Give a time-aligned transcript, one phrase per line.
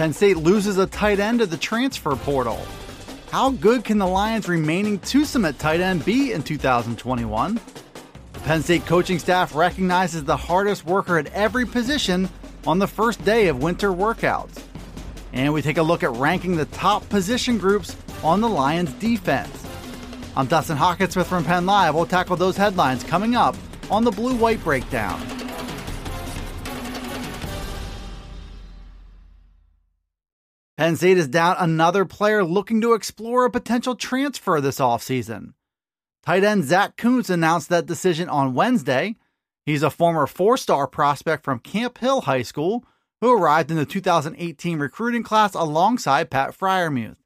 [0.00, 2.58] Penn State loses a tight end to the transfer portal.
[3.30, 7.60] How good can the Lions' remaining twosome at tight end be in 2021?
[8.32, 12.30] The Penn State coaching staff recognizes the hardest worker at every position
[12.66, 14.62] on the first day of winter workouts.
[15.34, 17.94] And we take a look at ranking the top position groups
[18.24, 19.66] on the Lions' defense.
[20.34, 21.94] I'm Dustin Hockensmith from Penn Live.
[21.94, 23.54] We'll tackle those headlines coming up
[23.90, 25.39] on the Blue White Breakdown.
[30.80, 35.52] Penn State is down another player looking to explore a potential transfer this offseason.
[36.24, 39.16] Tight end Zach Kuntz announced that decision on Wednesday.
[39.66, 42.86] He's a former four star prospect from Camp Hill High School
[43.20, 47.18] who arrived in the 2018 recruiting class alongside Pat Freiermuth.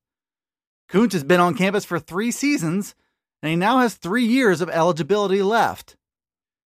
[0.88, 2.96] Kuntz has been on campus for three seasons,
[3.40, 5.94] and he now has three years of eligibility left.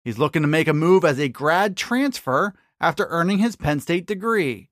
[0.03, 4.07] He's looking to make a move as a grad transfer after earning his Penn State
[4.07, 4.70] degree.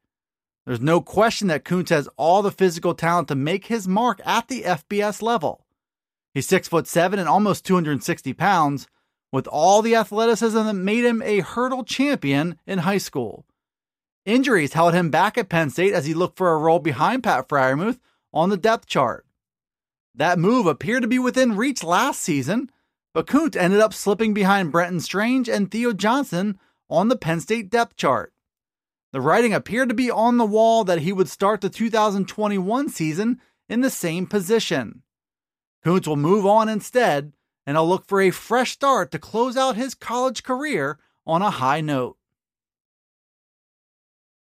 [0.69, 4.49] There's no question that Kuntz has all the physical talent to make his mark at
[4.49, 5.65] the FBS level.
[6.35, 8.85] He's six foot seven and almost 260 pounds,
[9.31, 13.47] with all the athleticism that made him a hurdle champion in high school.
[14.25, 17.49] Injuries held him back at Penn State as he looked for a role behind Pat
[17.49, 17.97] Freiermuth
[18.31, 19.25] on the depth chart.
[20.13, 22.69] That move appeared to be within reach last season,
[23.15, 26.59] but Kuntz ended up slipping behind Brenton Strange and Theo Johnson
[26.91, 28.33] on the Penn State depth chart.
[29.11, 33.41] The writing appeared to be on the wall that he would start the 2021 season
[33.67, 35.01] in the same position.
[35.83, 37.33] Kuntz will move on instead,
[37.65, 41.49] and he'll look for a fresh start to close out his college career on a
[41.49, 42.17] high note.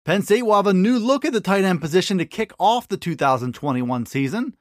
[0.04, 2.88] Penn State will have a new look at the tight end position to kick off
[2.88, 4.56] the 2021 season.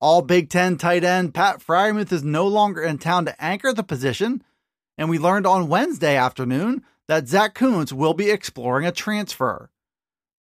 [0.00, 3.82] All Big Ten tight end Pat Freiermuth is no longer in town to anchor the
[3.82, 4.42] position,
[4.96, 9.68] and we learned on Wednesday afternoon that Zach Kuntz will be exploring a transfer.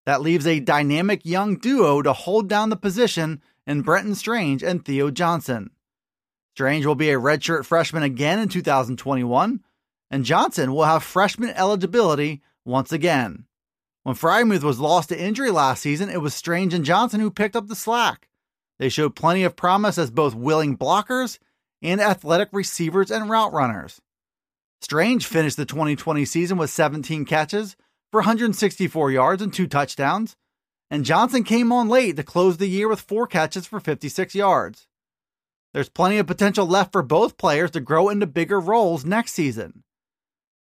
[0.05, 4.85] That leaves a dynamic young duo to hold down the position in Brenton Strange and
[4.85, 5.71] Theo Johnson.
[6.53, 9.63] Strange will be a redshirt freshman again in 2021,
[10.11, 13.45] and Johnson will have freshman eligibility once again.
[14.03, 17.55] When Freiermuth was lost to injury last season, it was Strange and Johnson who picked
[17.55, 18.29] up the slack.
[18.77, 21.39] They showed plenty of promise as both willing blockers
[21.81, 24.01] and athletic receivers and route runners.
[24.81, 27.75] Strange finished the 2020 season with 17 catches
[28.11, 30.35] for 164 yards and two touchdowns,
[30.89, 34.87] and Johnson came on late to close the year with four catches for 56 yards.
[35.73, 39.83] There's plenty of potential left for both players to grow into bigger roles next season.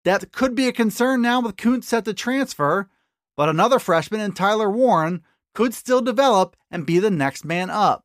[0.05, 2.89] Depth could be a concern now with Kuntz set to transfer,
[3.37, 5.23] but another freshman in Tyler Warren
[5.55, 8.05] could still develop and be the next man up.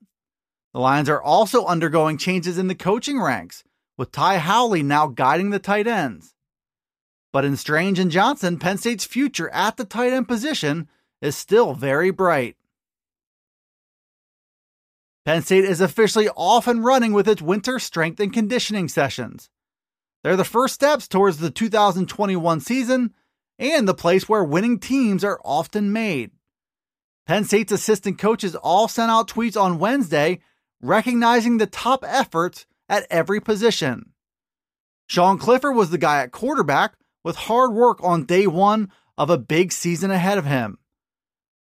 [0.73, 3.63] The Lions are also undergoing changes in the coaching ranks,
[4.01, 6.33] with Ty Howle now guiding the tight ends.
[7.31, 10.89] But in Strange and Johnson, Penn State's future at the tight end position
[11.21, 12.55] is still very bright.
[15.23, 19.51] Penn State is officially off and running with its winter strength and conditioning sessions.
[20.23, 23.13] They're the first steps towards the 2021 season
[23.59, 26.31] and the place where winning teams are often made.
[27.27, 30.39] Penn State's assistant coaches all sent out tweets on Wednesday
[30.81, 34.11] recognizing the top efforts at every position.
[35.07, 36.93] Sean Clifford was the guy at quarterback
[37.23, 40.77] with hard work on day one of a big season ahead of him.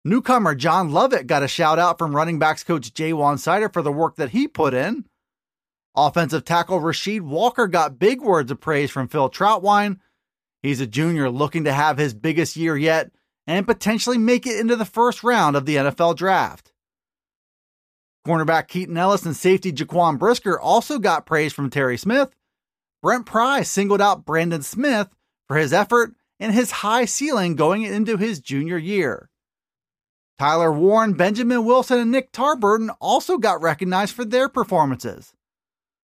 [0.05, 3.91] Newcomer John Lovett got a shout out from running backs coach Ja'Juan Seider for the
[3.91, 5.05] work that he put in.
[5.95, 9.97] Offensive tackle Rasheed Walker got big words of praise from Phil Trautwein.
[10.61, 13.11] He's a junior looking to have his biggest year yet
[13.45, 16.71] and potentially make it into the first round of the NFL draft.
[18.27, 22.35] Cornerback Keaton Ellis and safety Jaquan Brisker also got praise from Terry Smith.
[23.01, 25.07] Brent Pry singled out Brandon Smith
[25.47, 29.29] for his effort and his high ceiling going into his junior year.
[30.37, 35.33] Tyler Warren, Benjamin Wilson, and Nick Tarburton also got recognized for their performances.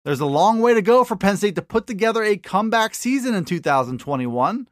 [0.05, 3.34] There's a long way to go for Penn State to put together a comeback season
[3.34, 4.69] in 2021,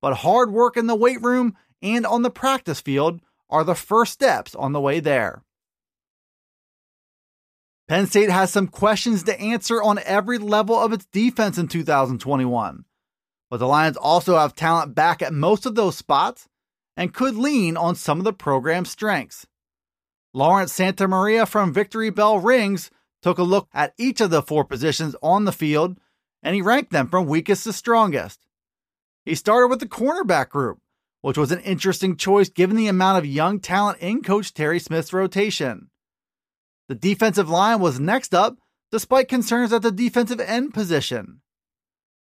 [0.00, 4.12] but hard work in the weight room and on the practice field are the first
[4.12, 5.44] steps on the way there.
[7.88, 12.84] Penn State has some questions to answer on every level of its defense in 2021.
[13.50, 16.48] But the Lions also have talent back at most of those spots,
[16.96, 19.46] and could lean on some of the program's strengths.
[20.34, 22.90] Lawrence Santamaria from Victory Bell Rings
[23.22, 25.98] took a look at each of the four positions on the field
[26.42, 28.40] and he ranked them from weakest to strongest.
[29.24, 30.78] He started with the cornerback group,
[31.20, 35.12] which was an interesting choice given the amount of young talent in Coach Terry Smith's
[35.12, 35.90] rotation.
[36.92, 38.58] The defensive line was next up,
[38.90, 41.40] despite concerns at the defensive end position.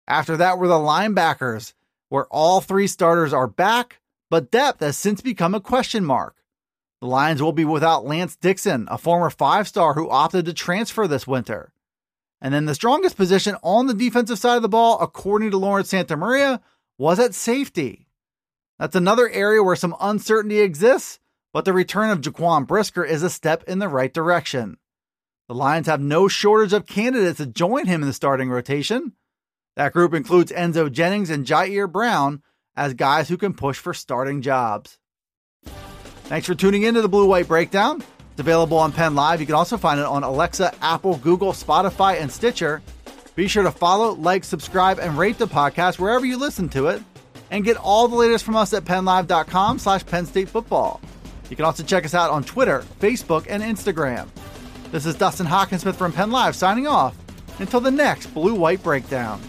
[0.06, 1.73] After that were the linebackers,
[2.09, 3.99] where all three starters are back,
[4.31, 6.37] but depth has since become a question mark.
[7.01, 11.09] The Lions will be without Lance Dixon, a former five star who opted to transfer
[11.09, 11.73] this winter.
[12.41, 15.91] And then the strongest position on the defensive side of the ball, according to Lawrence
[15.91, 16.61] Santamaria,
[16.97, 18.06] was at safety.
[18.79, 21.19] That's another area where some uncertainty exists,
[21.55, 24.77] but the return of Jaquan Brisker is a step in the right direction.
[25.47, 29.12] The Lions have no shortage of candidates to join him in the starting rotation.
[29.77, 32.43] That group includes Enzo Jennings and Ji'Ayir Brown
[32.77, 34.99] as guys who can push for starting jobs.
[36.25, 38.03] Thanks for tuning in to the Blue White Breakdown.
[38.33, 39.39] It's available on Penn Live.
[39.39, 42.83] You can also find it on Alexa, Apple, Google, Spotify, and Stitcher.
[43.37, 47.01] Be sure to follow, like, subscribe, and rate the podcast wherever you listen to it.
[47.53, 51.01] And get all the latest from us at PennLive.com slash Penn State Football.
[51.55, 54.27] You can also check us out on Twitter, Facebook, and Instagram.
[54.91, 57.17] This is Dustin Hockensmith from Penn Live signing off
[57.61, 59.41] until the next Blue White Breakdown.